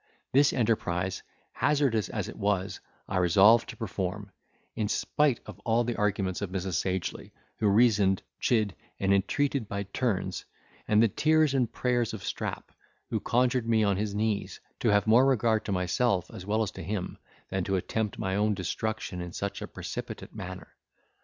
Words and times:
This 0.31 0.51
enterprise, 0.51 1.21
hazardous 1.51 2.09
as 2.09 2.27
it 2.27 2.35
was, 2.35 2.79
I 3.07 3.17
resolved 3.17 3.69
to 3.69 3.77
perform, 3.77 4.31
in 4.75 4.87
spite 4.87 5.39
of 5.45 5.59
all 5.59 5.83
the 5.83 5.95
arguments 5.95 6.41
of 6.41 6.49
Mrs. 6.49 6.73
Sagely, 6.73 7.31
who 7.57 7.67
reasoned, 7.67 8.23
chid, 8.39 8.75
and 8.99 9.13
entreated 9.13 9.67
by 9.69 9.83
turns; 9.83 10.43
and 10.87 11.03
the 11.03 11.07
tears 11.07 11.53
and 11.53 11.71
prayers 11.71 12.15
of 12.15 12.23
Strap, 12.23 12.71
who 13.11 13.19
conjured 13.19 13.69
me 13.69 13.83
on 13.83 13.95
his 13.97 14.15
knees, 14.15 14.59
to 14.79 14.89
have 14.89 15.05
more 15.05 15.23
regard 15.27 15.65
to 15.65 15.71
myself 15.71 16.31
as 16.33 16.47
well 16.47 16.63
as 16.63 16.71
to 16.71 16.81
him, 16.83 17.19
than 17.51 17.63
to 17.65 17.75
attempt 17.75 18.17
my 18.17 18.35
own 18.35 18.55
destruction 18.55 19.21
in 19.21 19.31
such 19.31 19.61
a 19.61 19.67
precipitate 19.67 20.33
manner. 20.33 20.69